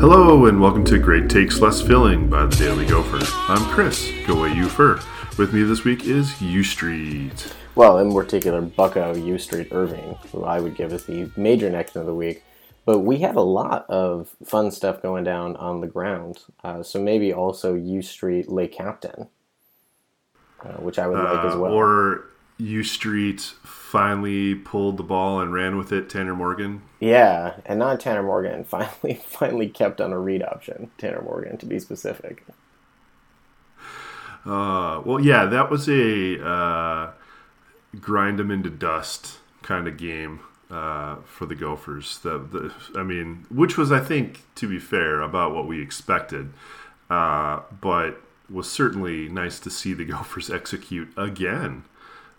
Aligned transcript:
Hello 0.00 0.46
and 0.46 0.60
welcome 0.60 0.84
to 0.84 0.98
Great 0.98 1.28
Takes 1.28 1.58
Less 1.60 1.82
Filling 1.82 2.30
by 2.30 2.46
the 2.46 2.54
Daily 2.54 2.86
Gopher. 2.86 3.18
I'm 3.52 3.64
Chris, 3.72 4.12
go 4.28 4.38
away 4.38 4.54
you 4.54 4.68
fur. 4.68 5.00
With 5.36 5.52
me 5.52 5.64
this 5.64 5.82
week 5.82 6.04
is 6.04 6.40
U 6.40 6.62
Street. 6.62 7.52
Well, 7.74 7.98
in 7.98 8.12
particular, 8.12 8.60
Bucky, 8.60 9.20
U 9.20 9.38
Street, 9.38 9.68
Irving, 9.72 10.16
who 10.30 10.44
I 10.44 10.60
would 10.60 10.76
give 10.76 10.92
as 10.92 11.04
the 11.04 11.28
major 11.36 11.68
Nekton 11.68 11.96
of 11.96 12.06
the 12.06 12.14
week. 12.14 12.44
But 12.84 13.00
we 13.00 13.18
had 13.18 13.34
a 13.34 13.42
lot 13.42 13.90
of 13.90 14.36
fun 14.44 14.70
stuff 14.70 15.02
going 15.02 15.24
down 15.24 15.56
on 15.56 15.80
the 15.80 15.88
ground. 15.88 16.44
Uh, 16.62 16.84
so 16.84 17.00
maybe 17.02 17.32
also 17.32 17.74
U 17.74 18.00
Street, 18.00 18.46
LeCaptain, 18.46 19.26
uh, 20.64 20.74
which 20.74 21.00
I 21.00 21.08
would 21.08 21.18
like 21.18 21.44
as 21.44 21.54
Uh, 21.54 21.58
well. 21.58 21.72
Or 21.72 22.24
U 22.58 22.82
Street 22.82 23.40
finally 23.40 24.54
pulled 24.54 24.96
the 24.96 25.02
ball 25.02 25.40
and 25.40 25.52
ran 25.52 25.76
with 25.76 25.92
it, 25.92 26.10
Tanner 26.10 26.34
Morgan. 26.34 26.82
Yeah, 27.00 27.54
and 27.64 27.78
not 27.78 28.00
Tanner 28.00 28.22
Morgan. 28.22 28.64
Finally, 28.68 29.20
finally 29.24 29.68
kept 29.68 30.00
on 30.00 30.12
a 30.12 30.18
read 30.18 30.42
option. 30.42 30.90
Tanner 30.98 31.22
Morgan, 31.22 31.56
to 31.58 31.66
be 31.66 31.78
specific. 31.78 32.44
Uh, 34.44 35.02
well, 35.04 35.20
yeah, 35.20 35.44
that 35.46 35.70
was 35.70 35.88
a 35.88 36.44
uh, 36.44 37.10
grind 38.00 38.38
them 38.38 38.50
into 38.50 38.70
dust 38.70 39.38
kind 39.62 39.86
of 39.86 39.96
game 39.96 40.40
uh, 40.70 41.16
for 41.24 41.46
the 41.46 41.54
Gophers. 41.54 42.18
The, 42.18 42.38
the, 42.38 42.72
I 42.98 43.02
mean, 43.02 43.46
which 43.50 43.76
was, 43.76 43.92
I 43.92 44.00
think, 44.00 44.42
to 44.56 44.68
be 44.68 44.78
fair, 44.78 45.20
about 45.20 45.54
what 45.54 45.66
we 45.66 45.80
expected, 45.80 46.52
uh, 47.10 47.60
but 47.80 48.20
was 48.50 48.70
certainly 48.70 49.28
nice 49.28 49.60
to 49.60 49.70
see 49.70 49.92
the 49.92 50.04
Gophers 50.04 50.50
execute 50.50 51.12
again. 51.16 51.84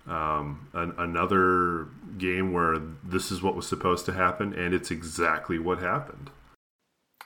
Um, 0.10 0.68
an, 0.74 0.94
another 0.98 1.88
game 2.18 2.52
where 2.52 2.80
this 3.04 3.32
is 3.32 3.44
what 3.44 3.56
was 3.56 3.68
supposed 3.68 4.06
to 4.08 4.14
happen, 4.14 4.54
and 4.54 4.74
it's 4.74 4.90
exactly 4.90 5.60
what 5.60 5.80
happened. 5.80 6.32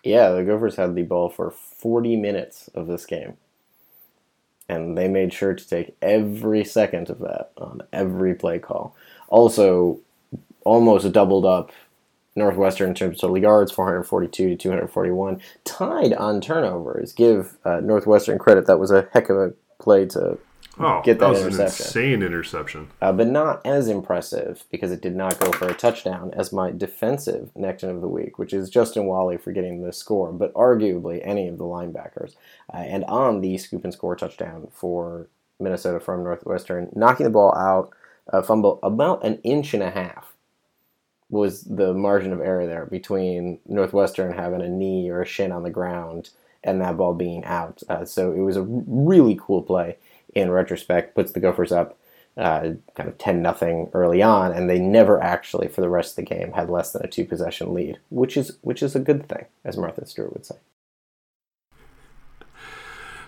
Yeah, 0.03 0.31
the 0.31 0.43
Gophers 0.43 0.75
had 0.75 0.93
the 0.93 1.03
ball 1.03 1.29
for 1.29 1.49
40 1.49 2.17
minutes 2.17 2.69
of 2.75 2.87
this 2.87 3.05
game. 3.05 3.37
And 4.67 4.97
they 4.97 5.07
made 5.07 5.33
sure 5.33 5.53
to 5.53 5.67
take 5.67 5.95
every 6.01 6.65
second 6.65 7.09
of 7.09 7.19
that 7.19 7.51
on 7.57 7.81
every 7.93 8.35
play 8.35 8.59
call. 8.59 8.95
Also, 9.29 9.99
almost 10.65 11.11
doubled 11.11 11.45
up 11.45 11.71
Northwestern 12.35 12.89
in 12.89 12.95
terms 12.95 13.17
of 13.17 13.21
total 13.21 13.37
yards, 13.37 13.71
442 13.71 14.49
to 14.49 14.55
241. 14.55 15.41
Tied 15.63 16.13
on 16.13 16.41
turnovers. 16.41 17.13
Give 17.13 17.57
uh, 17.63 17.79
Northwestern 17.81 18.39
credit. 18.39 18.67
That 18.67 18.79
was 18.79 18.91
a 18.91 19.07
heck 19.13 19.29
of 19.29 19.37
a 19.37 19.53
play 19.79 20.05
to 20.07 20.37
Oh, 20.79 21.01
Get 21.03 21.19
that 21.19 21.29
was 21.29 21.41
an 21.41 21.47
interception. 21.47 21.85
insane 21.85 22.23
interception. 22.23 22.87
uh, 23.01 23.11
but 23.11 23.27
not 23.27 23.63
as 23.65 23.87
impressive 23.87 24.63
because 24.71 24.91
it 24.91 25.01
did 25.01 25.15
not 25.15 25.39
go 25.39 25.51
for 25.51 25.67
a 25.67 25.73
touchdown 25.73 26.31
as 26.33 26.51
my 26.51 26.71
defensive 26.71 27.51
Nekton 27.55 27.89
of 27.91 28.01
the 28.01 28.07
week, 28.07 28.39
which 28.39 28.53
is 28.53 28.71
Justin 28.71 29.05
Walley 29.05 29.37
for 29.37 29.51
getting 29.51 29.83
the 29.83 29.93
score, 29.93 30.31
but 30.31 30.51
arguably 30.55 31.21
any 31.23 31.47
of 31.47 31.59
the 31.59 31.63
linebackers. 31.63 32.33
Uh, 32.73 32.77
and 32.77 33.03
on 33.05 33.41
the 33.41 33.57
scoop 33.59 33.83
and 33.83 33.93
score 33.93 34.15
touchdown 34.15 34.67
for 34.73 35.27
Minnesota 35.59 35.99
from 35.99 36.23
Northwestern, 36.23 36.89
knocking 36.95 37.25
the 37.25 37.29
ball 37.29 37.53
out, 37.55 37.91
a 38.27 38.41
fumble 38.41 38.79
about 38.81 39.23
an 39.23 39.39
inch 39.43 39.73
and 39.75 39.83
a 39.83 39.91
half 39.91 40.33
was 41.29 41.63
the 41.63 41.93
margin 41.93 42.31
of 42.33 42.41
error 42.41 42.65
there 42.67 42.85
between 42.85 43.59
Northwestern 43.67 44.33
having 44.33 44.61
a 44.61 44.69
knee 44.69 45.09
or 45.09 45.21
a 45.21 45.25
shin 45.25 45.51
on 45.51 45.63
the 45.63 45.69
ground 45.69 46.29
and 46.63 46.79
that 46.81 46.95
ball 46.97 47.13
being 47.13 47.43
out. 47.43 47.81
Uh, 47.89 48.05
so 48.05 48.31
it 48.31 48.39
was 48.39 48.55
a 48.55 48.61
really 48.63 49.37
cool 49.41 49.61
play 49.61 49.97
in 50.35 50.51
retrospect, 50.51 51.15
puts 51.15 51.31
the 51.31 51.39
Gophers 51.39 51.71
up 51.71 51.97
uh, 52.37 52.71
kind 52.95 53.09
of 53.09 53.17
10 53.17 53.41
nothing 53.41 53.89
early 53.93 54.21
on, 54.21 54.51
and 54.51 54.69
they 54.69 54.79
never 54.79 55.21
actually, 55.21 55.67
for 55.67 55.81
the 55.81 55.89
rest 55.89 56.11
of 56.11 56.15
the 56.25 56.35
game, 56.35 56.53
had 56.53 56.69
less 56.69 56.91
than 56.91 57.03
a 57.03 57.07
two 57.07 57.25
possession 57.25 57.73
lead, 57.73 57.99
which 58.09 58.35
is 58.35 58.57
which 58.61 58.81
is 58.81 58.95
a 58.95 58.99
good 58.99 59.27
thing, 59.27 59.45
as 59.63 59.77
Martha 59.77 60.05
Stewart 60.05 60.33
would 60.33 60.45
say. 60.45 60.55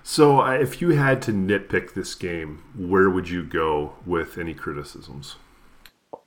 So, 0.02 0.42
uh, 0.42 0.52
if 0.52 0.82
you 0.82 0.92
had 0.92 1.22
to 1.24 1.32
nitpick 1.32 1.94
this 1.94 2.14
game, 2.16 2.64
where 2.78 3.10
would 3.10 3.30
you 3.30 3.44
go 3.44 3.94
with 4.06 4.38
any 4.38 4.54
criticisms? 4.54 5.36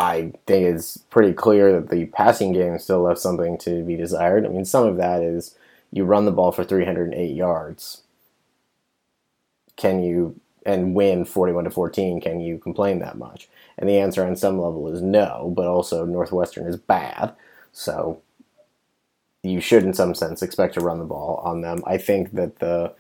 I 0.01 0.33
think 0.47 0.67
it's 0.67 0.97
pretty 0.97 1.33
clear 1.33 1.73
that 1.73 1.91
the 1.91 2.07
passing 2.07 2.53
game 2.53 2.79
still 2.79 3.03
left 3.03 3.21
something 3.21 3.59
to 3.59 3.83
be 3.83 3.97
desired. 3.97 4.45
I 4.45 4.49
mean, 4.49 4.65
some 4.65 4.87
of 4.87 4.97
that 4.97 5.23
is 5.23 5.57
you 5.91 6.05
run 6.05 6.25
the 6.25 6.33
ball 6.33 6.53
for 6.53 6.65
308 6.65 7.35
yards. 7.35 8.03
Can 9.77 10.03
you 10.03 10.41
and 10.69 10.95
win 10.95 11.25
41 11.25 11.65
to 11.65 11.71
14? 11.71 12.21
Can 12.21 12.41
you 12.41 12.59
complain 12.59 12.99
that 12.99 13.19
much? 13.19 13.49
And 13.79 13.89
the 13.89 13.99
answer 13.99 14.25
on 14.25 14.37
some 14.37 14.61
level 14.61 14.87
is 14.93 15.01
no. 15.01 15.53
But 15.57 15.67
also 15.67 16.05
Northwestern 16.05 16.67
is 16.67 16.77
bad, 16.77 17.33
so 17.73 18.21
you 19.43 19.61
should, 19.61 19.85
in 19.85 19.95
some 19.95 20.15
sense, 20.15 20.43
expect 20.43 20.75
to 20.75 20.81
run 20.81 20.99
the 20.99 21.05
ball 21.05 21.37
on 21.45 21.63
them. 21.63 21.83
I 21.87 21.97
think 21.97 22.33
that 22.33 22.59
the 22.59 22.93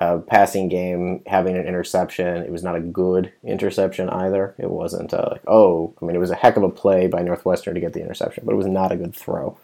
uh, 0.00 0.18
passing 0.18 0.68
game 0.68 1.22
having 1.26 1.56
an 1.56 1.66
interception. 1.66 2.42
It 2.42 2.50
was 2.50 2.64
not 2.64 2.76
a 2.76 2.80
good 2.80 3.32
interception 3.44 4.10
either. 4.10 4.54
It 4.58 4.70
wasn't 4.70 5.14
uh, 5.14 5.28
like, 5.30 5.42
oh, 5.46 5.94
I 6.02 6.04
mean, 6.04 6.16
it 6.16 6.20
was 6.20 6.30
a 6.30 6.36
heck 6.36 6.56
of 6.56 6.62
a 6.64 6.68
play 6.68 7.06
by 7.06 7.22
Northwestern 7.22 7.74
to 7.74 7.80
get 7.80 7.92
the 7.92 8.02
interception, 8.02 8.44
but 8.44 8.52
it 8.52 8.58
was 8.58 8.66
not 8.66 8.92
a 8.92 8.96
good 8.96 9.14
throw 9.14 9.56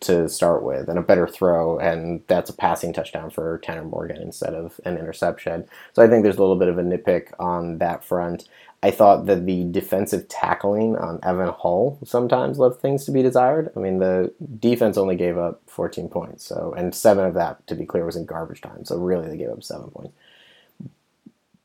to 0.00 0.28
start 0.28 0.62
with, 0.62 0.88
and 0.88 0.98
a 0.98 1.02
better 1.02 1.28
throw, 1.28 1.78
and 1.78 2.22
that's 2.26 2.50
a 2.50 2.54
passing 2.54 2.92
touchdown 2.92 3.30
for 3.30 3.58
Tanner 3.58 3.84
Morgan 3.84 4.22
instead 4.22 4.54
of 4.54 4.80
an 4.84 4.96
interception. 4.96 5.66
So 5.92 6.02
I 6.02 6.08
think 6.08 6.22
there's 6.22 6.38
a 6.38 6.40
little 6.40 6.56
bit 6.56 6.68
of 6.68 6.78
a 6.78 6.82
nitpick 6.82 7.32
on 7.38 7.78
that 7.78 8.04
front. 8.04 8.48
I 8.82 8.90
thought 8.90 9.26
that 9.26 9.44
the 9.44 9.64
defensive 9.64 10.26
tackling 10.28 10.96
on 10.96 11.20
Evan 11.22 11.52
Hull 11.52 11.98
sometimes 12.02 12.58
left 12.58 12.80
things 12.80 13.04
to 13.04 13.10
be 13.10 13.22
desired. 13.22 13.70
I 13.76 13.80
mean, 13.80 13.98
the 13.98 14.32
defense 14.58 14.96
only 14.96 15.16
gave 15.16 15.36
up 15.36 15.60
14 15.66 16.08
points, 16.08 16.46
so 16.46 16.72
and 16.76 16.94
seven 16.94 17.26
of 17.26 17.34
that, 17.34 17.66
to 17.66 17.74
be 17.74 17.84
clear, 17.84 18.06
was 18.06 18.16
in 18.16 18.24
garbage 18.24 18.62
time. 18.62 18.86
So 18.86 18.96
really, 18.96 19.28
they 19.28 19.36
gave 19.36 19.50
up 19.50 19.62
seven 19.62 19.90
points. 19.90 20.14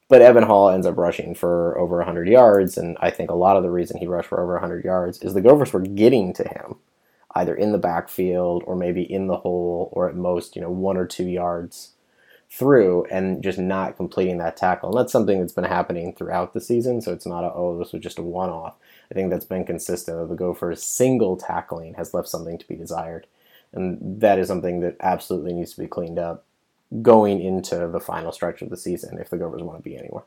But 0.07 0.22
Evan 0.22 0.44
Hull 0.44 0.69
ends 0.69 0.85
up 0.85 0.97
rushing 0.97 1.34
for 1.34 1.78
over 1.79 1.97
100 1.97 2.28
yards, 2.28 2.78
and 2.78 2.97
I 3.00 3.09
think 3.09 3.31
a 3.31 3.35
lot 3.35 3.57
of 3.57 3.63
the 3.63 3.72
reason 3.72 3.97
he 3.97 4.07
rushed 4.07 4.29
for 4.29 4.41
over 4.41 4.53
100 4.53 4.84
yards 4.84 5.19
is 5.22 5.34
the 5.34 5.41
Gophers 5.41 5.73
were 5.73 5.79
getting 5.79 6.31
to 6.34 6.44
him, 6.44 6.75
either 7.35 7.53
in 7.53 7.72
the 7.72 7.78
backfield 7.78 8.63
or 8.66 8.75
maybe 8.75 9.01
in 9.01 9.28
the 9.28 9.38
hole, 9.38 9.90
or 9.91 10.09
at 10.09 10.16
most, 10.16 10.56
you 10.56 10.62
know, 10.62 10.69
one 10.69 10.97
or 10.97 11.06
two 11.06 11.28
yards 11.28 11.91
through 12.50 13.06
and 13.06 13.44
just 13.44 13.59
not 13.59 13.97
completing 13.97 14.38
that 14.38 14.56
tackle. 14.56 14.90
And 14.90 14.97
that's 14.97 15.12
something 15.12 15.40
that's 15.40 15.53
been 15.53 15.66
happening 15.66 16.13
throughout 16.13 16.53
the 16.53 16.62
season. 16.62 17.01
So 17.01 17.12
it's 17.12 17.25
not 17.25 17.44
a, 17.44 17.51
oh, 17.53 17.78
this 17.78 17.91
was 17.91 18.01
just 18.01 18.19
a 18.19 18.22
one 18.22 18.50
off. 18.50 18.75
I 19.12 19.13
think 19.13 19.29
that's 19.29 19.46
been 19.46 19.66
consistent. 19.66 20.18
That 20.18 20.29
the 20.29 20.35
Gophers' 20.35 20.84
single 20.84 21.35
tackling 21.35 21.96
has 21.96 22.13
left 22.13 22.29
something 22.29 22.57
to 22.57 22.68
be 22.68 22.75
desired. 22.75 23.28
And 23.73 24.22
that 24.22 24.40
is 24.40 24.47
something 24.47 24.79
that 24.79 24.96
absolutely 25.02 25.53
needs 25.53 25.73
to 25.73 25.81
be 25.81 25.88
cleaned 25.88 26.19
up 26.19 26.46
going 27.02 27.41
into 27.41 27.88
the 27.88 28.00
final 28.00 28.31
stretch 28.31 28.62
of 28.62 28.69
the 28.69 28.78
season 28.78 29.17
if 29.19 29.29
the 29.29 29.38
Gophers 29.38 29.63
want 29.63 29.79
to 29.79 29.84
be 29.84 29.97
anywhere. 29.97 30.23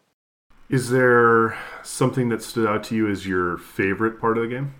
Is 0.69 0.91
there 0.91 1.57
something 1.83 2.29
that 2.29 2.43
stood 2.43 2.69
out 2.69 2.85
to 2.85 2.95
you 2.95 3.09
as 3.09 3.27
your 3.27 3.57
favorite 3.57 4.21
part 4.21 4.37
of 4.37 4.43
the 4.43 4.51
game? 4.51 4.75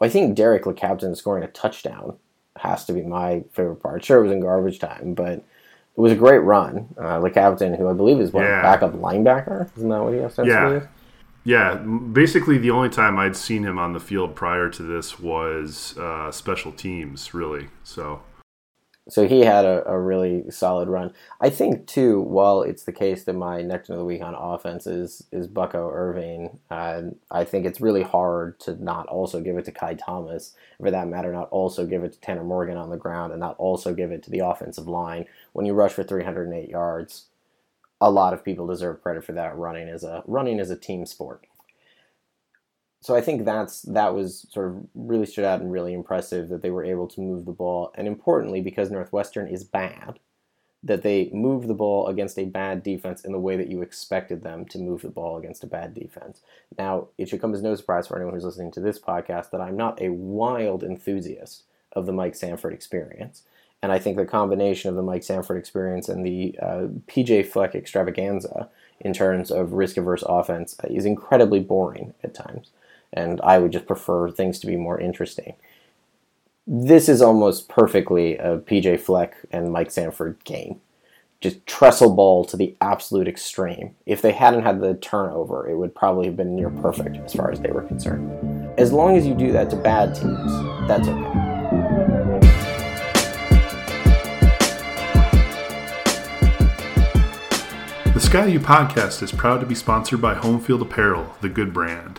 I 0.00 0.08
think 0.08 0.34
Derek 0.36 0.64
LeCaptain 0.64 1.16
scoring 1.16 1.44
a 1.44 1.48
touchdown 1.48 2.16
has 2.56 2.84
to 2.86 2.92
be 2.92 3.02
my 3.02 3.44
favorite 3.52 3.76
part. 3.76 4.04
Sure, 4.04 4.18
it 4.18 4.24
was 4.24 4.32
in 4.32 4.40
garbage 4.40 4.78
time, 4.78 5.14
but 5.14 5.32
it 5.32 5.44
was 6.00 6.12
a 6.12 6.16
great 6.16 6.38
run. 6.38 6.88
Uh, 6.98 7.18
LeCaptain, 7.20 7.76
who 7.78 7.88
I 7.88 7.92
believe 7.92 8.20
is 8.20 8.32
what 8.32 8.44
Yeah. 8.44 8.62
backup 8.62 8.92
linebacker, 8.94 9.68
isn't 9.76 9.88
that 9.88 10.02
what 10.02 10.12
he 10.14 10.20
ostensibly 10.20 10.52
Yeah. 10.74 10.80
is? 10.80 10.88
Yeah, 11.44 11.74
basically 11.76 12.58
the 12.58 12.72
only 12.72 12.88
time 12.88 13.18
I'd 13.18 13.36
seen 13.36 13.62
him 13.62 13.78
on 13.78 13.92
the 13.92 14.00
field 14.00 14.34
prior 14.34 14.68
to 14.68 14.82
this 14.82 15.20
was 15.20 15.96
uh, 15.96 16.32
special 16.32 16.72
teams, 16.72 17.32
really. 17.34 17.68
So, 17.84 18.20
So 19.08 19.28
he 19.28 19.40
had 19.40 19.64
a, 19.64 19.88
a 19.88 20.00
really 20.00 20.50
solid 20.50 20.88
run. 20.88 21.12
I 21.40 21.48
think 21.48 21.86
too, 21.86 22.20
while 22.20 22.62
it's 22.62 22.82
the 22.82 22.92
case 22.92 23.22
that 23.24 23.34
my 23.34 23.62
Nekton 23.62 23.90
of 23.90 23.98
the 23.98 24.04
week 24.04 24.20
on 24.20 24.34
offense 24.34 24.86
is 24.88 25.22
is 25.30 25.46
Bucky 25.46 25.78
Irving, 25.78 26.58
uh, 26.72 27.02
I 27.30 27.44
think 27.44 27.66
it's 27.66 27.80
really 27.80 28.02
hard 28.02 28.58
to 28.60 28.82
not 28.82 29.06
also 29.06 29.40
give 29.40 29.58
it 29.58 29.64
to 29.66 29.72
Ky 29.72 29.94
Thomas, 29.94 30.54
for 30.80 30.90
that 30.90 31.06
matter, 31.06 31.32
not 31.32 31.48
also 31.50 31.86
give 31.86 32.02
it 32.02 32.14
to 32.14 32.20
Tanner 32.20 32.42
Morgan 32.42 32.76
on 32.76 32.90
the 32.90 32.96
ground, 32.96 33.32
and 33.32 33.40
not 33.40 33.56
also 33.58 33.94
give 33.94 34.10
it 34.10 34.24
to 34.24 34.30
the 34.30 34.40
offensive 34.40 34.88
line. 34.88 35.26
When 35.52 35.66
you 35.66 35.74
rush 35.74 35.92
for 35.92 36.02
308 36.02 36.68
yards, 36.68 37.26
a 38.00 38.10
lot 38.10 38.34
of 38.34 38.44
people 38.44 38.66
deserve 38.66 39.02
credit 39.02 39.24
for 39.24 39.32
that. 39.32 39.56
Running 39.56 39.86
is 39.86 40.02
a 40.02 40.24
running 40.26 40.58
is 40.58 40.70
a 40.70 40.76
team 40.76 41.06
sport. 41.06 41.46
So 43.06 43.14
I 43.14 43.20
think 43.20 43.44
that's 43.44 43.82
that 43.82 44.16
was 44.16 44.48
sort 44.50 44.66
of 44.66 44.84
really 44.96 45.26
stood 45.26 45.44
out 45.44 45.60
and 45.60 45.70
really 45.70 45.94
impressive 45.94 46.48
that 46.48 46.60
they 46.60 46.70
were 46.70 46.84
able 46.84 47.06
to 47.06 47.20
move 47.20 47.44
the 47.44 47.52
ball, 47.52 47.92
and 47.94 48.08
importantly, 48.08 48.60
because 48.60 48.90
Northwestern 48.90 49.46
is 49.46 49.62
bad, 49.62 50.18
that 50.82 51.02
they 51.02 51.30
moved 51.32 51.68
the 51.68 51.74
ball 51.74 52.08
against 52.08 52.36
a 52.36 52.46
bad 52.46 52.82
defense 52.82 53.24
in 53.24 53.30
the 53.30 53.38
way 53.38 53.56
that 53.56 53.68
you 53.68 53.80
expected 53.80 54.42
them 54.42 54.64
to 54.64 54.80
move 54.80 55.02
the 55.02 55.08
ball 55.08 55.36
against 55.36 55.62
a 55.62 55.68
bad 55.68 55.94
defense. 55.94 56.40
Now, 56.76 57.06
it 57.16 57.28
should 57.28 57.40
come 57.40 57.54
as 57.54 57.62
no 57.62 57.76
surprise 57.76 58.08
for 58.08 58.16
anyone 58.16 58.34
who's 58.34 58.42
listening 58.42 58.72
to 58.72 58.80
this 58.80 58.98
podcast 58.98 59.50
that 59.50 59.60
I'm 59.60 59.76
not 59.76 60.02
a 60.02 60.08
wild 60.08 60.82
enthusiast 60.82 61.62
of 61.92 62.06
the 62.06 62.12
Mike 62.12 62.34
Sanford 62.34 62.72
experience. 62.72 63.44
And 63.84 63.92
I 63.92 64.00
think 64.00 64.16
the 64.16 64.26
combination 64.26 64.90
of 64.90 64.96
the 64.96 65.02
Mike 65.04 65.22
Sanford 65.22 65.58
experience 65.58 66.08
and 66.08 66.26
the 66.26 66.58
uh, 66.60 66.88
PJ 67.06 67.46
Fleck 67.46 67.76
extravaganza 67.76 68.68
in 68.98 69.12
terms 69.12 69.52
of 69.52 69.74
risk 69.74 69.96
averse 69.96 70.24
offense 70.26 70.76
is 70.90 71.04
incredibly 71.04 71.60
boring 71.60 72.12
at 72.24 72.34
times. 72.34 72.72
And 73.16 73.40
I 73.40 73.58
would 73.58 73.72
just 73.72 73.86
prefer 73.86 74.30
things 74.30 74.58
to 74.60 74.66
be 74.66 74.76
more 74.76 75.00
interesting. 75.00 75.54
This 76.66 77.08
is 77.08 77.22
almost 77.22 77.68
perfectly 77.68 78.36
a 78.36 78.58
PJ 78.58 79.00
Fleck 79.00 79.36
and 79.50 79.72
Mike 79.72 79.90
Sanford 79.90 80.36
game. 80.44 80.80
Just 81.40 81.66
trestle 81.66 82.14
ball 82.14 82.44
to 82.44 82.56
the 82.56 82.74
absolute 82.80 83.28
extreme. 83.28 83.94
If 84.04 84.20
they 84.20 84.32
hadn't 84.32 84.64
had 84.64 84.80
the 84.80 84.94
turnover, 84.94 85.68
it 85.68 85.76
would 85.76 85.94
probably 85.94 86.26
have 86.26 86.36
been 86.36 86.56
near 86.56 86.70
perfect 86.70 87.16
as 87.18 87.34
far 87.34 87.50
as 87.50 87.60
they 87.60 87.70
were 87.70 87.82
concerned. 87.82 88.68
As 88.78 88.92
long 88.92 89.16
as 89.16 89.26
you 89.26 89.34
do 89.34 89.52
that 89.52 89.70
to 89.70 89.76
bad 89.76 90.14
teams, 90.14 90.52
that's 90.88 91.08
okay. 91.08 91.46
The 98.12 98.20
Sky 98.20 98.46
U 98.46 98.60
podcast 98.60 99.22
is 99.22 99.30
proud 99.30 99.60
to 99.60 99.66
be 99.66 99.74
sponsored 99.74 100.22
by 100.22 100.34
Homefield 100.34 100.80
Apparel, 100.80 101.36
the 101.42 101.50
good 101.50 101.74
brand. 101.74 102.18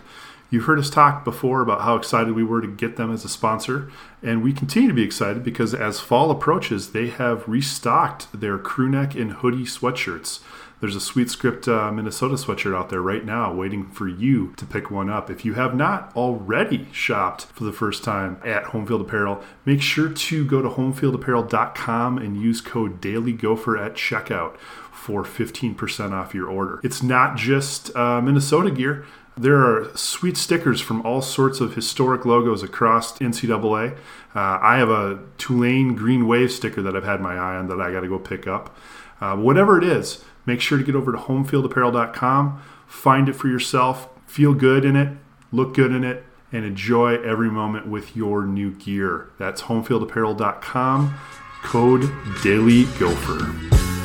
You've 0.49 0.65
heard 0.65 0.79
us 0.79 0.89
talk 0.89 1.25
before 1.25 1.61
about 1.61 1.81
how 1.81 1.95
excited 1.95 2.33
we 2.33 2.43
were 2.43 2.61
to 2.61 2.67
get 2.67 2.95
them 2.95 3.11
as 3.11 3.25
a 3.25 3.29
sponsor, 3.29 3.91
and 4.23 4.41
we 4.41 4.53
continue 4.53 4.87
to 4.87 4.95
be 4.95 5.03
excited 5.03 5.43
because 5.43 5.73
as 5.73 5.99
fall 5.99 6.31
approaches, 6.31 6.91
they 6.91 7.07
have 7.07 7.47
restocked 7.47 8.27
their 8.39 8.57
crewneck 8.57 9.19
and 9.19 9.33
hoodie 9.33 9.65
sweatshirts. 9.65 10.39
There's 10.79 10.95
a 10.95 11.01
Sweet 11.01 11.31
Script 11.31 11.67
uh, 11.67 11.91
Minnesota 11.91 12.35
sweatshirt 12.35 12.77
out 12.77 12.89
there 12.89 13.01
right 13.01 13.25
now 13.25 13.51
waiting 13.51 13.89
for 13.89 14.07
you 14.07 14.53
to 14.57 14.65
pick 14.65 14.91
one 14.91 15.09
up. 15.09 15.29
If 15.29 15.43
you 15.43 15.55
have 15.55 15.73
not 15.73 16.15
already 16.15 16.87
shopped 16.91 17.45
for 17.45 17.63
the 17.63 17.73
first 17.73 18.03
time 18.03 18.39
at 18.45 18.65
Homefield 18.65 19.01
Apparel, 19.01 19.43
make 19.65 19.81
sure 19.81 20.07
to 20.07 20.45
go 20.45 20.61
to 20.61 20.69
homefieldapparel.com 20.69 22.19
and 22.19 22.39
use 22.39 22.61
code 22.61 23.01
DailyGopher 23.01 23.83
at 23.83 23.95
checkout 23.95 24.57
for 24.91 25.23
15% 25.23 26.11
off 26.11 26.35
your 26.35 26.47
order. 26.47 26.79
It's 26.83 27.01
not 27.01 27.37
just 27.37 27.95
uh, 27.95 28.21
Minnesota 28.21 28.69
gear. 28.69 29.03
There 29.37 29.57
are 29.57 29.95
sweet 29.95 30.35
stickers 30.35 30.81
from 30.81 31.05
all 31.05 31.21
sorts 31.21 31.59
of 31.59 31.75
historic 31.75 32.25
logos 32.25 32.63
across 32.63 33.17
NCAA. 33.19 33.95
Uh, 34.35 34.59
I 34.61 34.77
have 34.77 34.89
a 34.89 35.19
Tulane 35.37 35.93
Green 35.95 36.27
Wave 36.27 36.51
sticker 36.51 36.81
that 36.81 36.95
I've 36.95 37.03
had 37.03 37.21
my 37.21 37.35
eye 37.35 37.55
on 37.55 37.67
that 37.67 37.79
I 37.79 37.91
got 37.91 38.01
to 38.01 38.07
go 38.07 38.17
pick 38.17 38.47
up. 38.47 38.75
Uh, 39.21 39.35
whatever 39.35 39.77
it 39.77 39.83
is, 39.83 40.23
make 40.47 40.59
sure 40.59 40.79
to 40.79 40.83
get 40.83 40.95
over 40.95 41.11
to 41.11 41.17
homefieldapparel.com, 41.19 42.63
find 42.87 43.29
it 43.29 43.33
for 43.33 43.47
yourself, 43.47 44.09
feel 44.25 44.55
good 44.55 44.83
in 44.83 44.95
it, 44.95 45.15
look 45.51 45.75
good 45.75 45.91
in 45.91 46.03
it, 46.03 46.23
and 46.51 46.65
enjoy 46.65 47.21
every 47.21 47.51
moment 47.51 47.87
with 47.87 48.15
your 48.15 48.43
new 48.43 48.71
gear. 48.71 49.29
That's 49.37 49.63
homefieldapparel.com, 49.63 51.19
code 51.63 52.11
Daily 52.41 52.85
Gopher. 52.99 53.96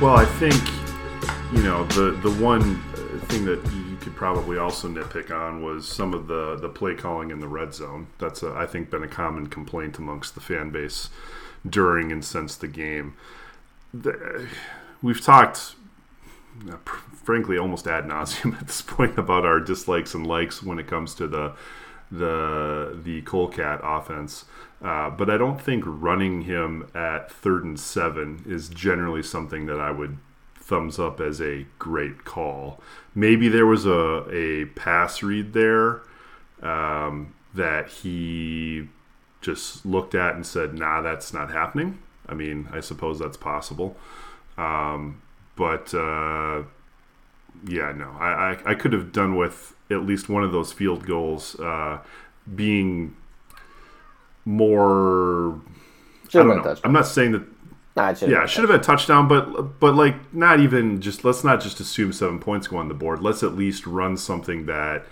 Well, 0.00 0.14
I 0.14 0.26
think 0.26 0.54
you 1.52 1.60
know 1.60 1.84
the 1.86 2.12
the 2.12 2.30
one 2.40 2.80
thing 3.26 3.44
that 3.46 3.60
you 3.72 3.96
could 3.96 4.14
probably 4.14 4.56
also 4.56 4.86
nitpick 4.86 5.32
on 5.32 5.60
was 5.64 5.88
some 5.88 6.14
of 6.14 6.28
the 6.28 6.54
the 6.54 6.68
play 6.68 6.94
calling 6.94 7.32
in 7.32 7.40
the 7.40 7.48
red 7.48 7.74
zone. 7.74 8.06
That's 8.18 8.44
a, 8.44 8.52
I 8.52 8.64
think 8.64 8.90
been 8.90 9.02
a 9.02 9.08
common 9.08 9.48
complaint 9.48 9.98
amongst 9.98 10.36
the 10.36 10.40
fan 10.40 10.70
base 10.70 11.10
during 11.68 12.12
and 12.12 12.24
since 12.24 12.54
the 12.54 12.68
game. 12.68 13.14
The, 13.92 14.46
we've 15.02 15.20
talked, 15.20 15.74
uh, 16.70 16.76
frankly, 17.24 17.58
almost 17.58 17.88
ad 17.88 18.04
nauseum 18.04 18.56
at 18.60 18.68
this 18.68 18.82
point 18.82 19.18
about 19.18 19.44
our 19.44 19.58
dislikes 19.58 20.14
and 20.14 20.24
likes 20.24 20.62
when 20.62 20.78
it 20.78 20.86
comes 20.86 21.12
to 21.16 21.26
the 21.26 21.54
the 22.12 22.96
the 23.02 23.22
Colecat 23.22 23.80
offense. 23.82 24.44
Uh, 24.80 25.10
but 25.10 25.28
I 25.28 25.36
don't 25.36 25.60
think 25.60 25.82
running 25.86 26.42
him 26.42 26.88
at 26.94 27.32
third 27.32 27.64
and 27.64 27.78
seven 27.78 28.44
is 28.46 28.68
generally 28.68 29.22
something 29.22 29.66
that 29.66 29.80
I 29.80 29.90
would 29.90 30.18
thumbs 30.54 30.98
up 30.98 31.20
as 31.20 31.40
a 31.40 31.66
great 31.78 32.24
call. 32.24 32.80
Maybe 33.14 33.48
there 33.48 33.66
was 33.66 33.86
a, 33.86 34.24
a 34.30 34.66
pass 34.66 35.22
read 35.22 35.52
there 35.52 36.02
um, 36.62 37.34
that 37.54 37.88
he 37.88 38.88
just 39.40 39.86
looked 39.86 40.14
at 40.14 40.34
and 40.34 40.46
said, 40.46 40.74
nah, 40.74 41.00
that's 41.00 41.32
not 41.32 41.50
happening. 41.50 41.98
I 42.28 42.34
mean, 42.34 42.68
I 42.72 42.80
suppose 42.80 43.18
that's 43.18 43.36
possible. 43.36 43.96
Um, 44.58 45.22
but 45.56 45.92
uh, 45.94 46.62
yeah, 47.66 47.92
no, 47.92 48.10
I, 48.18 48.52
I, 48.52 48.70
I, 48.72 48.74
could 48.74 48.92
have 48.92 49.12
done 49.12 49.36
with 49.36 49.74
at 49.90 50.04
least 50.04 50.28
one 50.28 50.42
of 50.42 50.52
those 50.52 50.72
field 50.72 51.06
goals 51.06 51.58
uh, 51.60 51.98
being 52.54 53.16
more. 54.48 55.60
Should 56.28 56.40
I 56.40 56.54
don't 56.54 56.64
know. 56.64 56.76
I'm 56.82 56.92
not 56.92 57.06
saying 57.06 57.32
that. 57.32 57.42
Nah, 57.94 58.14
should 58.14 58.30
yeah, 58.30 58.46
should 58.46 58.62
have 58.62 58.70
been 58.70 58.80
a 58.80 58.82
touchdown, 58.82 59.28
but 59.28 59.80
but 59.80 59.94
like 59.94 60.32
not 60.32 60.60
even 60.60 61.00
just 61.00 61.24
let's 61.24 61.44
not 61.44 61.60
just 61.60 61.80
assume 61.80 62.12
seven 62.12 62.38
points 62.38 62.66
go 62.66 62.76
on 62.76 62.88
the 62.88 62.94
board. 62.94 63.22
Let's 63.22 63.42
at 63.42 63.54
least 63.54 63.86
run 63.86 64.16
something 64.16 64.66
that 64.66 65.04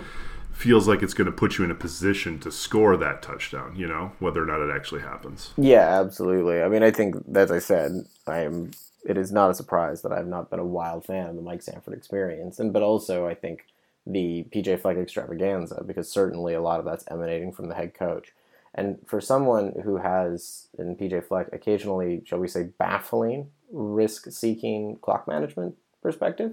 feels 0.52 0.88
like 0.88 1.02
it's 1.02 1.12
going 1.12 1.26
to 1.26 1.32
put 1.32 1.58
you 1.58 1.64
in 1.64 1.70
a 1.70 1.74
position 1.74 2.38
to 2.40 2.50
score 2.50 2.96
that 2.96 3.22
touchdown. 3.22 3.74
You 3.76 3.88
know, 3.88 4.12
whether 4.20 4.42
or 4.42 4.46
not 4.46 4.60
it 4.60 4.74
actually 4.74 5.02
happens. 5.02 5.52
Yeah, 5.56 6.00
absolutely. 6.00 6.62
I 6.62 6.68
mean, 6.68 6.82
I 6.82 6.90
think 6.90 7.16
as 7.34 7.50
I 7.50 7.58
said, 7.58 8.06
I 8.26 8.40
am. 8.40 8.70
It 9.04 9.16
is 9.16 9.30
not 9.30 9.50
a 9.50 9.54
surprise 9.54 10.02
that 10.02 10.10
I've 10.10 10.26
not 10.26 10.50
been 10.50 10.58
a 10.58 10.64
wild 10.64 11.04
fan 11.04 11.28
of 11.28 11.36
the 11.36 11.42
Mike 11.42 11.62
Sanford 11.62 11.94
experience, 11.94 12.58
and 12.58 12.72
but 12.72 12.82
also 12.82 13.26
I 13.26 13.34
think 13.34 13.64
the 14.06 14.46
PJ 14.50 14.80
Fleck 14.80 14.96
extravaganza 14.96 15.82
because 15.84 16.10
certainly 16.10 16.54
a 16.54 16.60
lot 16.60 16.78
of 16.78 16.84
that's 16.84 17.04
emanating 17.08 17.52
from 17.52 17.68
the 17.68 17.74
head 17.74 17.94
coach. 17.94 18.32
And 18.76 18.98
for 19.06 19.22
someone 19.22 19.72
who 19.82 19.96
has, 19.96 20.68
in 20.78 20.96
PJ 20.96 21.24
Fleck, 21.24 21.48
occasionally, 21.52 22.22
shall 22.26 22.38
we 22.38 22.46
say, 22.46 22.64
baffling 22.78 23.50
risk 23.72 24.30
seeking 24.30 24.98
clock 25.00 25.26
management 25.26 25.76
perspective, 26.02 26.52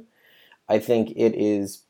I 0.69 0.79
think 0.79 1.11
it 1.11 1.35
is 1.35 1.83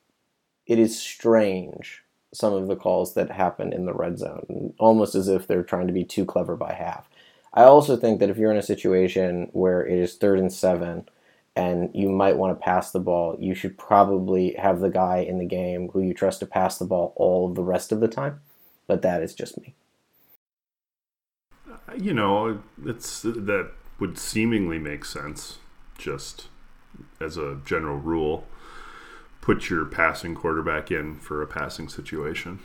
it 0.65 0.79
is 0.79 0.99
strange 0.99 2.03
some 2.33 2.53
of 2.53 2.67
the 2.67 2.75
calls 2.75 3.13
that 3.13 3.29
happen 3.29 3.71
in 3.71 3.85
the 3.85 3.93
red 3.93 4.17
zone, 4.17 4.73
almost 4.79 5.13
as 5.13 5.27
if 5.27 5.45
they're 5.45 5.61
trying 5.61 5.85
to 5.85 5.93
be 5.93 6.03
too 6.03 6.25
clever 6.25 6.55
by 6.55 6.73
half. 6.73 7.07
I 7.53 7.63
also 7.63 7.95
think 7.95 8.19
that 8.19 8.29
if 8.31 8.37
you're 8.37 8.51
in 8.51 8.57
a 8.57 8.63
situation 8.63 9.49
where 9.51 9.85
it 9.85 9.99
is 9.99 10.15
third 10.15 10.39
and 10.39 10.51
seven 10.51 11.07
and 11.55 11.91
you 11.93 12.09
might 12.09 12.37
want 12.37 12.57
to 12.57 12.63
pass 12.63 12.89
the 12.89 12.99
ball, 12.99 13.37
you 13.39 13.53
should 13.53 13.77
probably 13.77 14.53
have 14.53 14.79
the 14.79 14.89
guy 14.89 15.17
in 15.17 15.37
the 15.37 15.45
game 15.45 15.89
who 15.89 16.01
you 16.01 16.15
trust 16.15 16.39
to 16.39 16.47
pass 16.47 16.79
the 16.79 16.85
ball 16.85 17.13
all 17.15 17.47
of 17.47 17.53
the 17.53 17.61
rest 17.61 17.91
of 17.91 17.99
the 17.99 18.07
time. 18.07 18.41
But 18.87 19.03
that 19.03 19.21
is 19.21 19.35
just 19.35 19.61
me 19.61 19.75
you 21.97 22.13
know, 22.13 22.59
it's 22.85 23.21
that 23.21 23.71
would 23.99 24.17
seemingly 24.17 24.79
make 24.79 25.05
sense, 25.05 25.59
just 25.97 26.47
as 27.19 27.37
a 27.37 27.59
general 27.65 27.97
rule. 27.97 28.45
Put 29.41 29.69
your 29.69 29.85
passing 29.85 30.35
quarterback 30.35 30.89
in 30.89 31.15
for 31.15 31.41
a 31.41 31.47
passing 31.47 31.89
situation. 31.89 32.59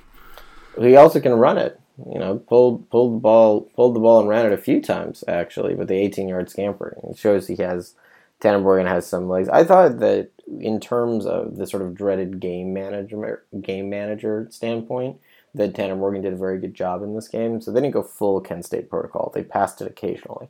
He 0.81 0.95
also 0.95 1.21
can 1.21 1.33
run 1.33 1.59
it. 1.59 1.81
You 2.13 2.19
know, 2.21 2.37
pulled 2.37 2.89
pulled 2.91 3.17
the 3.17 3.21
ball, 3.21 3.63
pulled 3.75 3.97
the 3.97 4.01
ball 4.01 4.21
and 4.21 4.29
ran 4.29 4.47
it 4.47 4.53
a 4.53 4.59
few 4.59 4.81
times 4.81 5.25
actually 5.27 5.75
with 5.75 5.89
the 5.89 5.97
18 5.97 6.29
yard 6.29 6.49
scamper. 6.49 6.97
It 7.03 7.19
shows 7.19 7.49
he 7.49 7.57
has 7.57 7.97
Tanner 8.41 8.61
Morgan 8.61 8.87
has 8.87 9.07
some 9.07 9.29
legs. 9.29 9.49
I 9.49 9.65
thought 9.65 9.99
that 9.99 10.31
in 10.61 10.79
terms 10.81 11.27
of 11.27 11.57
the 11.57 11.67
sort 11.67 11.83
of 11.83 11.95
dreaded 11.95 12.41
game 12.41 12.73
manager 12.73 13.45
game 13.61 13.91
manager 13.91 14.47
standpoint, 14.51 15.19
that 15.59 15.75
Tanner 15.75 15.97
Morgan 15.97 16.23
did 16.23 16.33
a 16.33 16.37
very 16.37 16.59
good 16.59 16.73
job 16.73 17.03
in 17.03 17.15
this 17.15 17.29
game. 17.29 17.61
So 17.61 17.71
they 17.71 17.81
didn't 17.81 17.95
go 17.95 18.03
full 18.03 18.41
Kent 18.41 18.65
State 18.65 18.89
protocol. 18.89 19.33
They 19.35 19.43
passed 19.43 19.83
it 19.83 19.89
occasionally. 19.89 20.49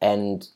And 0.00 0.46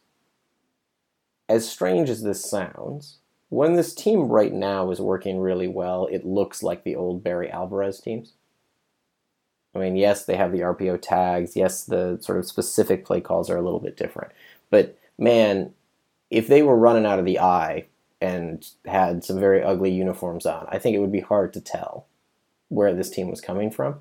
as 1.48 1.68
strange 1.68 2.10
as 2.10 2.22
this 2.22 2.48
sounds, 2.48 3.18
when 3.48 3.74
this 3.74 3.94
team 3.94 4.28
right 4.28 4.52
now 4.52 4.90
is 4.90 5.00
working 5.00 5.38
really 5.40 5.68
well, 5.68 6.06
it 6.06 6.26
looks 6.26 6.62
like 6.62 6.84
the 6.84 6.94
old 6.94 7.24
Barry 7.24 7.50
Alvarez 7.50 8.00
teams. 8.00 8.34
I 9.74 9.78
mean, 9.78 9.96
yes, 9.96 10.24
they 10.24 10.36
have 10.36 10.52
the 10.52 10.60
RPO 10.60 11.00
tags. 11.02 11.56
Yes, 11.56 11.84
the 11.84 12.18
sort 12.20 12.38
of 12.38 12.46
specific 12.46 13.04
play 13.04 13.20
calls 13.20 13.50
are 13.50 13.56
a 13.56 13.62
little 13.62 13.80
bit 13.80 13.96
different. 13.96 14.32
But 14.70 14.98
man, 15.18 15.72
if 16.30 16.48
they 16.48 16.62
were 16.62 16.76
running 16.76 17.06
out 17.06 17.18
of 17.18 17.24
the 17.24 17.40
eye 17.40 17.86
and 18.20 18.66
had 18.84 19.24
some 19.24 19.40
very 19.40 19.62
ugly 19.62 19.90
uniforms 19.90 20.46
on, 20.46 20.66
I 20.68 20.78
think 20.78 20.94
it 20.94 21.00
would 21.00 21.12
be 21.12 21.20
hard 21.20 21.52
to 21.54 21.60
tell 21.60 22.06
where 22.68 22.94
this 22.94 23.10
team 23.10 23.30
was 23.30 23.40
coming 23.40 23.70
from. 23.70 24.00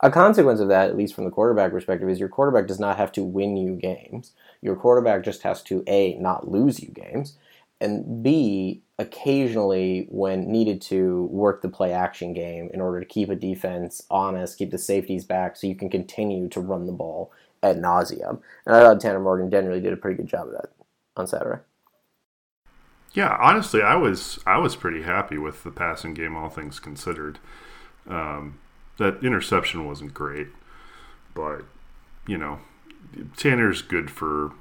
A 0.00 0.10
consequence 0.10 0.60
of 0.60 0.68
that, 0.68 0.90
at 0.90 0.96
least 0.96 1.14
from 1.14 1.24
the 1.24 1.30
quarterback 1.30 1.70
perspective, 1.70 2.08
is 2.08 2.20
your 2.20 2.28
quarterback 2.28 2.66
does 2.66 2.78
not 2.78 2.98
have 2.98 3.12
to 3.12 3.22
win 3.22 3.56
you 3.56 3.74
games. 3.74 4.32
Your 4.60 4.76
quarterback 4.76 5.24
just 5.24 5.42
has 5.42 5.62
to 5.64 5.82
A, 5.86 6.14
not 6.14 6.50
lose 6.50 6.80
you 6.80 6.88
games, 6.88 7.38
and 7.80 8.22
B, 8.22 8.82
occasionally 8.98 10.06
when 10.10 10.50
needed 10.50 10.80
to 10.82 11.24
work 11.24 11.62
the 11.62 11.68
play 11.68 11.92
action 11.92 12.32
game 12.32 12.70
in 12.72 12.80
order 12.80 13.00
to 13.00 13.06
keep 13.06 13.28
a 13.28 13.36
defense 13.36 14.02
honest, 14.10 14.58
keep 14.58 14.70
the 14.70 14.78
safeties 14.78 15.24
back, 15.24 15.56
so 15.56 15.66
you 15.66 15.74
can 15.74 15.90
continue 15.90 16.48
to 16.48 16.60
run 16.60 16.86
the 16.86 16.92
ball 16.92 17.32
at 17.62 17.76
nauseum. 17.76 18.40
And 18.64 18.76
I 18.76 18.80
thought 18.80 19.00
Tanner 19.00 19.20
Morgan 19.20 19.50
generally 19.50 19.80
did 19.80 19.92
a 19.92 19.96
pretty 19.96 20.16
good 20.16 20.28
job 20.28 20.48
of 20.48 20.52
that 20.52 20.72
on 21.16 21.26
Saturday. 21.26 21.62
Yeah, 23.12 23.36
honestly, 23.40 23.80
I 23.80 23.96
was 23.96 24.38
I 24.46 24.58
was 24.58 24.76
pretty 24.76 25.02
happy 25.02 25.38
with 25.38 25.62
the 25.64 25.70
passing 25.70 26.12
game, 26.12 26.36
all 26.36 26.50
things 26.50 26.78
considered. 26.78 27.38
Um, 28.08 28.58
that 28.98 29.22
interception 29.22 29.86
wasn't 29.86 30.14
great, 30.14 30.48
but 31.34 31.62
you 32.26 32.38
know, 32.38 32.60
Tanner's 33.36 33.82
good 33.82 34.10
for. 34.10 34.52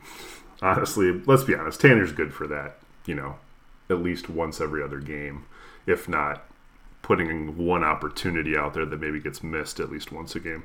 Honestly, 0.62 1.22
let's 1.25 1.44
be 1.44 1.54
honest, 1.54 1.82
Tanner's 1.82 2.12
good 2.12 2.34
for 2.34 2.48
that. 2.48 2.78
You 3.06 3.16
know, 3.16 3.36
at 3.90 4.02
least 4.02 4.30
once 4.30 4.60
every 4.60 4.82
other 4.82 5.00
game, 5.00 5.46
if 5.86 6.08
not 6.08 6.46
putting 7.02 7.56
one 7.56 7.84
opportunity 7.84 8.58
out 8.58 8.74
there 8.74 8.86
that 8.86 9.00
maybe 9.00 9.20
gets 9.20 9.44
missed 9.44 9.80
at 9.80 9.92
least 9.92 10.12
once 10.12 10.36
a 10.36 10.40
game. 10.40 10.64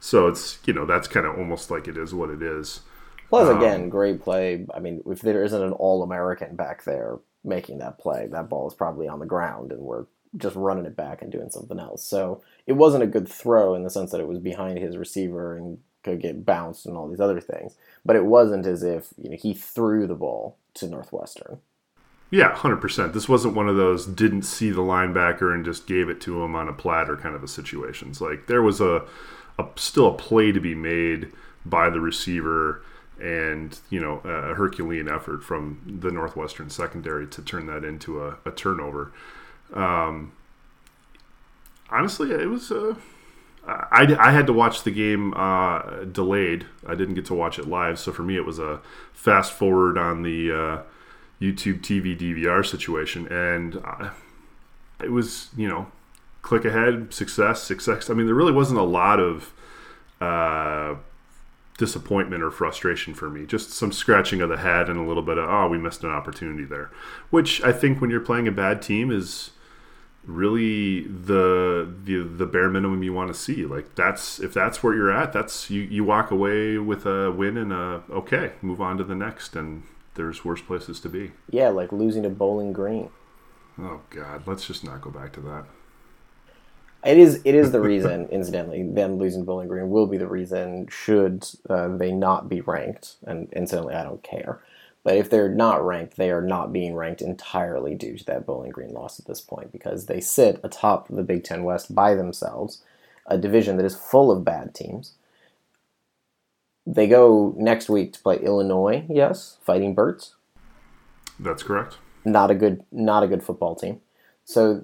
So 0.00 0.26
it's 0.28 0.58
you 0.64 0.72
know 0.72 0.86
that's 0.86 1.08
kind 1.08 1.26
of 1.26 1.36
almost 1.38 1.70
like 1.70 1.88
it 1.88 1.96
is 1.96 2.14
what 2.14 2.30
it 2.30 2.42
is. 2.42 2.80
Plus, 3.28 3.48
again, 3.48 3.82
um, 3.82 3.88
great 3.88 4.20
play. 4.22 4.66
I 4.72 4.78
mean, 4.78 5.02
if 5.06 5.20
there 5.20 5.42
isn't 5.42 5.62
an 5.62 5.72
All 5.72 6.02
American 6.02 6.54
back 6.54 6.84
there 6.84 7.18
making 7.44 7.78
that 7.78 7.98
play, 7.98 8.28
that 8.30 8.48
ball 8.48 8.68
is 8.68 8.74
probably 8.74 9.08
on 9.08 9.18
the 9.18 9.26
ground, 9.26 9.72
and 9.72 9.80
we're 9.80 10.06
just 10.36 10.56
running 10.56 10.86
it 10.86 10.96
back 10.96 11.22
and 11.22 11.32
doing 11.32 11.50
something 11.50 11.78
else. 11.78 12.02
So 12.02 12.42
it 12.66 12.74
wasn't 12.74 13.04
a 13.04 13.08
good 13.08 13.28
throw 13.28 13.74
in 13.74 13.84
the 13.84 13.90
sense 13.90 14.10
that 14.10 14.20
it 14.20 14.28
was 14.28 14.38
behind 14.38 14.78
his 14.78 14.96
receiver 14.96 15.56
and 15.56 15.78
could 16.02 16.20
get 16.20 16.46
bounced 16.46 16.86
and 16.86 16.96
all 16.96 17.08
these 17.08 17.20
other 17.20 17.40
things. 17.40 17.74
But 18.04 18.16
it 18.16 18.24
wasn't 18.24 18.66
as 18.66 18.82
if 18.82 19.08
you 19.16 19.30
know 19.30 19.36
he 19.36 19.52
threw 19.52 20.06
the 20.06 20.14
ball 20.14 20.56
to 20.74 20.86
Northwestern. 20.86 21.58
Yeah, 22.30 22.54
hundred 22.54 22.80
percent. 22.80 23.12
This 23.12 23.28
wasn't 23.28 23.54
one 23.54 23.68
of 23.68 23.76
those 23.76 24.06
didn't 24.06 24.42
see 24.42 24.70
the 24.70 24.80
linebacker 24.80 25.54
and 25.54 25.64
just 25.64 25.86
gave 25.86 26.08
it 26.08 26.20
to 26.22 26.42
him 26.42 26.54
on 26.54 26.68
a 26.68 26.72
platter 26.72 27.16
kind 27.16 27.34
of 27.34 27.42
a 27.42 27.48
situations. 27.48 28.20
Like 28.20 28.46
there 28.46 28.62
was 28.62 28.80
a, 28.80 29.04
a 29.58 29.66
still 29.76 30.08
a 30.08 30.16
play 30.16 30.52
to 30.52 30.60
be 30.60 30.74
made 30.74 31.32
by 31.64 31.90
the 31.90 32.00
receiver, 32.00 32.82
and 33.20 33.78
you 33.90 34.00
know 34.00 34.20
a 34.24 34.54
Herculean 34.54 35.08
effort 35.08 35.44
from 35.44 36.00
the 36.00 36.10
Northwestern 36.10 36.68
secondary 36.68 37.26
to 37.28 37.42
turn 37.42 37.66
that 37.66 37.84
into 37.84 38.22
a, 38.22 38.38
a 38.44 38.50
turnover. 38.50 39.12
Um, 39.72 40.32
honestly, 41.90 42.30
it 42.32 42.48
was. 42.48 42.70
Uh, 42.70 42.94
I, 43.66 44.14
I 44.18 44.30
had 44.30 44.46
to 44.46 44.52
watch 44.52 44.84
the 44.84 44.92
game 44.92 45.34
uh, 45.34 46.04
delayed. 46.04 46.66
I 46.86 46.94
didn't 46.94 47.14
get 47.14 47.24
to 47.26 47.34
watch 47.34 47.58
it 47.58 47.66
live, 47.66 47.98
so 47.98 48.12
for 48.12 48.22
me, 48.22 48.36
it 48.36 48.46
was 48.46 48.60
a 48.60 48.80
fast 49.12 49.52
forward 49.52 49.98
on 49.98 50.22
the 50.22 50.52
uh, 50.52 50.82
YouTube 51.40 51.80
TV 51.80 52.16
DVR 52.16 52.64
situation, 52.64 53.26
and 53.26 53.82
uh, 53.84 54.10
it 55.02 55.10
was 55.10 55.48
you 55.56 55.68
know 55.68 55.88
click 56.42 56.64
ahead, 56.64 57.12
success, 57.12 57.62
success. 57.62 58.08
I 58.08 58.14
mean, 58.14 58.26
there 58.26 58.34
really 58.34 58.52
wasn't 58.52 58.78
a 58.78 58.84
lot 58.84 59.18
of 59.18 59.52
uh, 60.20 60.94
disappointment 61.76 62.44
or 62.44 62.52
frustration 62.52 63.14
for 63.14 63.28
me. 63.28 63.46
Just 63.46 63.72
some 63.72 63.90
scratching 63.90 64.40
of 64.40 64.48
the 64.48 64.58
head 64.58 64.88
and 64.88 64.98
a 64.98 65.02
little 65.02 65.24
bit 65.24 65.38
of 65.38 65.50
oh, 65.50 65.68
we 65.68 65.76
missed 65.76 66.04
an 66.04 66.10
opportunity 66.10 66.64
there, 66.64 66.90
which 67.30 67.62
I 67.64 67.72
think 67.72 68.00
when 68.00 68.10
you're 68.10 68.20
playing 68.20 68.46
a 68.46 68.52
bad 68.52 68.80
team 68.80 69.10
is 69.10 69.50
really 70.26 71.02
the 71.02 71.90
the 72.04 72.22
the 72.22 72.46
bare 72.46 72.68
minimum 72.68 73.02
you 73.02 73.12
want 73.12 73.32
to 73.32 73.38
see. 73.38 73.64
Like 73.64 73.94
that's 73.94 74.38
if 74.40 74.52
that's 74.52 74.82
where 74.82 74.94
you're 74.94 75.12
at, 75.12 75.32
that's 75.32 75.70
you 75.70 75.82
you 75.82 76.04
walk 76.04 76.30
away 76.30 76.78
with 76.78 77.06
a 77.06 77.30
win 77.30 77.56
and 77.56 77.72
a 77.72 78.02
okay, 78.10 78.52
move 78.62 78.80
on 78.80 78.98
to 78.98 79.04
the 79.04 79.14
next 79.14 79.56
and 79.56 79.84
there's 80.14 80.44
worse 80.44 80.60
places 80.62 80.98
to 81.00 81.08
be. 81.08 81.32
Yeah, 81.50 81.68
like 81.68 81.92
losing 81.92 82.24
to 82.24 82.30
Bowling 82.30 82.72
Green. 82.72 83.10
Oh 83.78 84.00
God, 84.10 84.46
let's 84.46 84.66
just 84.66 84.84
not 84.84 85.00
go 85.00 85.10
back 85.10 85.32
to 85.34 85.40
that. 85.40 85.64
It 87.04 87.18
is. 87.18 87.40
It 87.44 87.54
is 87.54 87.70
the 87.70 87.80
reason, 87.80 88.26
incidentally, 88.32 88.82
them 88.82 89.18
losing 89.18 89.44
Bowling 89.44 89.68
Green 89.68 89.90
will 89.90 90.06
be 90.06 90.16
the 90.16 90.26
reason. 90.26 90.88
Should 90.90 91.46
uh, 91.70 91.96
they 91.96 92.10
not 92.10 92.48
be 92.48 92.62
ranked, 92.62 93.16
and 93.24 93.52
incidentally, 93.52 93.94
I 93.94 94.02
don't 94.02 94.22
care. 94.22 94.60
But 95.06 95.16
if 95.16 95.30
they're 95.30 95.48
not 95.48 95.86
ranked, 95.86 96.16
they 96.16 96.30
are 96.32 96.42
not 96.42 96.72
being 96.72 96.96
ranked 96.96 97.22
entirely 97.22 97.94
due 97.94 98.18
to 98.18 98.24
that 98.24 98.44
Bowling 98.44 98.72
Green 98.72 98.92
loss 98.92 99.20
at 99.20 99.26
this 99.26 99.40
point 99.40 99.70
because 99.70 100.06
they 100.06 100.20
sit 100.20 100.58
atop 100.64 101.06
the 101.06 101.22
Big 101.22 101.44
Ten 101.44 101.62
West 101.62 101.94
by 101.94 102.14
themselves, 102.14 102.82
a 103.26 103.38
division 103.38 103.76
that 103.76 103.86
is 103.86 103.94
full 103.94 104.32
of 104.32 104.44
bad 104.44 104.74
teams 104.74 105.14
they 106.86 107.08
go 107.08 107.52
next 107.58 107.88
week 107.88 108.12
to 108.12 108.20
play 108.20 108.38
Illinois. 108.38 109.04
Yes, 109.08 109.58
Fighting 109.62 109.94
Birds. 109.94 110.36
That's 111.38 111.62
correct. 111.62 111.98
Not 112.24 112.50
a 112.50 112.54
good, 112.54 112.84
not 112.92 113.22
a 113.22 113.26
good 113.26 113.42
football 113.42 113.74
team. 113.74 114.00
So 114.44 114.82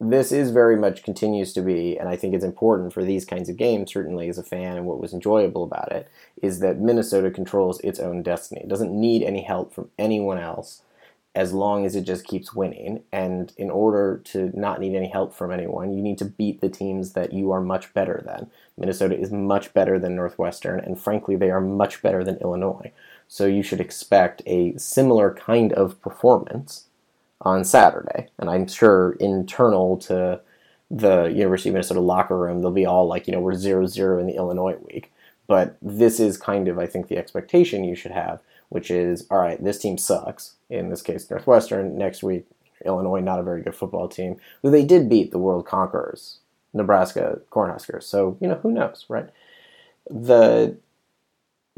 this 0.00 0.32
is 0.32 0.50
very 0.50 0.76
much 0.76 1.02
continues 1.02 1.52
to 1.52 1.60
be, 1.60 1.98
and 1.98 2.08
I 2.08 2.16
think 2.16 2.34
it's 2.34 2.44
important 2.44 2.92
for 2.92 3.04
these 3.04 3.26
kinds 3.26 3.50
of 3.50 3.58
games. 3.58 3.92
Certainly, 3.92 4.30
as 4.30 4.38
a 4.38 4.42
fan, 4.42 4.78
and 4.78 4.86
what 4.86 5.00
was 5.00 5.12
enjoyable 5.12 5.62
about 5.62 5.92
it 5.92 6.08
is 6.40 6.60
that 6.60 6.78
Minnesota 6.78 7.30
controls 7.30 7.80
its 7.80 8.00
own 8.00 8.22
destiny. 8.22 8.62
It 8.62 8.68
doesn't 8.68 8.98
need 8.98 9.22
any 9.22 9.42
help 9.42 9.74
from 9.74 9.90
anyone 9.98 10.38
else 10.38 10.82
as 11.34 11.52
long 11.52 11.84
as 11.84 11.94
it 11.94 12.02
just 12.02 12.26
keeps 12.26 12.54
winning. 12.54 13.02
And 13.12 13.52
in 13.56 13.70
order 13.70 14.20
to 14.24 14.50
not 14.58 14.80
need 14.80 14.96
any 14.96 15.08
help 15.08 15.34
from 15.34 15.52
anyone, 15.52 15.92
you 15.92 16.02
need 16.02 16.18
to 16.18 16.24
beat 16.24 16.60
the 16.60 16.68
teams 16.70 17.12
that 17.12 17.32
you 17.32 17.52
are 17.52 17.60
much 17.60 17.92
better 17.92 18.22
than. 18.24 18.50
Minnesota 18.78 19.18
is 19.18 19.30
much 19.30 19.72
better 19.74 19.98
than 19.98 20.16
Northwestern, 20.16 20.80
and 20.80 20.98
frankly, 20.98 21.36
they 21.36 21.50
are 21.50 21.60
much 21.60 22.02
better 22.02 22.24
than 22.24 22.38
Illinois. 22.38 22.90
So 23.28 23.46
you 23.46 23.62
should 23.62 23.80
expect 23.80 24.42
a 24.46 24.76
similar 24.76 25.32
kind 25.34 25.72
of 25.74 26.00
performance 26.00 26.86
on 27.42 27.64
Saturday. 27.64 28.28
And 28.38 28.50
I'm 28.50 28.66
sure 28.66 29.12
internal 29.20 29.96
to 29.98 30.40
the 30.90 31.24
University 31.26 31.68
of 31.68 31.74
Minnesota 31.74 32.00
locker 32.00 32.36
room, 32.36 32.60
they'll 32.60 32.70
be 32.70 32.86
all 32.86 33.06
like, 33.06 33.26
you 33.26 33.32
know, 33.32 33.40
we're 33.40 33.54
0 33.54 33.86
0 33.86 34.18
in 34.18 34.26
the 34.26 34.36
Illinois 34.36 34.76
week. 34.92 35.12
But 35.46 35.76
this 35.82 36.20
is 36.20 36.36
kind 36.36 36.68
of, 36.68 36.78
I 36.78 36.86
think, 36.86 37.08
the 37.08 37.16
expectation 37.16 37.84
you 37.84 37.94
should 37.94 38.12
have 38.12 38.40
which 38.70 38.90
is 38.90 39.26
all 39.30 39.38
right, 39.38 39.62
this 39.62 39.78
team 39.78 39.98
sucks. 39.98 40.54
In 40.70 40.88
this 40.88 41.02
case, 41.02 41.28
Northwestern. 41.28 41.98
Next 41.98 42.22
week, 42.22 42.46
Illinois, 42.84 43.20
not 43.20 43.38
a 43.38 43.42
very 43.42 43.62
good 43.62 43.74
football 43.74 44.08
team, 44.08 44.36
who 44.62 44.70
they 44.70 44.84
did 44.84 45.08
beat 45.08 45.32
the 45.32 45.38
world 45.38 45.66
conquerors, 45.66 46.38
Nebraska 46.72 47.40
Cornhuskers. 47.50 48.04
So, 48.04 48.38
you 48.40 48.48
know, 48.48 48.54
who 48.54 48.72
knows, 48.72 49.04
right? 49.08 49.28
The 50.08 50.76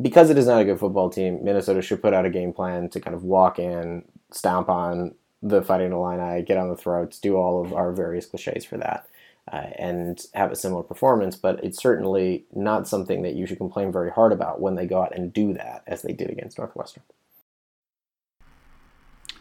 because 0.00 0.30
it 0.30 0.38
is 0.38 0.46
not 0.46 0.60
a 0.60 0.64
good 0.64 0.78
football 0.78 1.10
team, 1.10 1.42
Minnesota 1.42 1.82
should 1.82 2.02
put 2.02 2.14
out 2.14 2.26
a 2.26 2.30
game 2.30 2.52
plan 2.52 2.88
to 2.90 3.00
kind 3.00 3.14
of 3.14 3.24
walk 3.24 3.58
in, 3.58 4.04
stomp 4.30 4.68
on 4.68 5.14
the 5.42 5.62
Fighting 5.62 5.92
Illini, 5.92 6.42
get 6.42 6.56
on 6.56 6.68
the 6.68 6.76
throats, 6.76 7.18
do 7.18 7.36
all 7.36 7.64
of 7.64 7.72
our 7.72 7.92
various 7.92 8.26
cliches 8.26 8.64
for 8.64 8.76
that 8.78 9.06
uh, 9.50 9.66
and 9.76 10.26
have 10.34 10.52
a 10.52 10.56
similar 10.56 10.82
performance, 10.82 11.34
but 11.34 11.62
it's 11.64 11.82
certainly 11.82 12.44
not 12.54 12.86
something 12.86 13.22
that 13.22 13.34
you 13.34 13.46
should 13.46 13.58
complain 13.58 13.90
very 13.90 14.10
hard 14.10 14.32
about 14.32 14.60
when 14.60 14.76
they 14.76 14.86
go 14.86 15.02
out 15.02 15.14
and 15.14 15.32
do 15.32 15.52
that 15.52 15.82
as 15.86 16.02
they 16.02 16.12
did 16.12 16.30
against 16.30 16.58
Northwestern. 16.58 17.02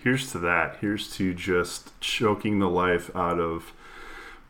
Here's 0.03 0.31
to 0.31 0.39
that. 0.39 0.77
Here's 0.81 1.15
to 1.17 1.33
just 1.35 1.99
choking 2.01 2.57
the 2.57 2.69
life 2.69 3.15
out 3.15 3.39
of 3.39 3.71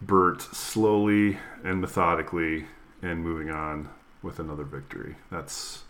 Burt 0.01 0.41
slowly 0.41 1.37
and 1.63 1.81
methodically 1.81 2.67
and 3.01 3.21
moving 3.21 3.49
on 3.49 3.89
with 4.23 4.39
another 4.39 4.63
victory. 4.63 5.15
That's, 5.29 5.83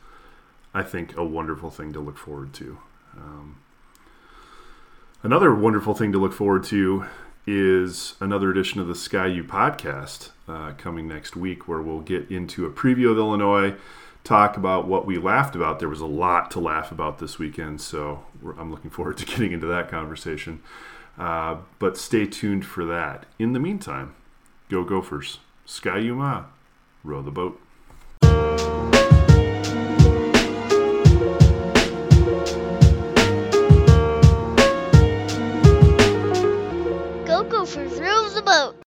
I 0.74 0.82
think, 0.82 1.16
a 1.16 1.24
wonderful 1.24 1.70
thing 1.70 1.94
to 1.94 2.00
look 2.00 2.18
forward 2.18 2.54
to. 2.54 2.80
Um, 3.16 3.58
another 5.24 5.54
wonderful 5.54 5.94
thing 5.94 6.12
to 6.12 6.18
look 6.18 6.34
forward 6.34 6.64
to 6.66 7.06
is 7.48 8.16
another 8.20 8.52
edition 8.52 8.80
of 8.80 8.88
the 8.88 8.96
Sky 8.96 9.28
U 9.28 9.44
podcast 9.44 10.30
uh, 10.48 10.74
coming 10.78 11.08
next 11.08 11.36
week, 11.36 11.68
where 11.68 11.82
we'll 11.82 12.02
get 12.02 12.30
into 12.30 12.66
a 12.66 12.70
preview 12.70 13.12
of 13.12 13.18
Illinois, 13.18 13.76
talk 14.24 14.58
about 14.58 14.88
what 14.88 15.06
we 15.06 15.18
laughed 15.18 15.56
about. 15.56 15.80
There 15.80 15.90
was 15.90 16.02
a 16.02 16.06
lot 16.06 16.52
to 16.52 16.60
laugh 16.60 16.92
about 16.92 17.20
this 17.20 17.40
weekend, 17.40 17.82
so 17.82 18.24
I'm 18.58 18.72
looking 18.72 18.92
forward 18.92 19.18
to 19.18 19.26
getting 19.32 19.52
into 19.52 19.68
that 19.68 19.90
conversation. 19.90 20.62
Uh, 21.18 21.58
but 21.80 21.98
stay 21.98 22.26
tuned 22.26 22.66
for 22.66 22.86
that. 22.86 23.26
In 23.38 23.54
the 23.54 23.60
meantime, 23.60 24.16
go 24.70 24.84
Gophers. 24.84 25.40
Ski-U-Mah. 25.66 26.46
Row 27.04 27.22
the 27.22 27.32
boat. 27.32 27.60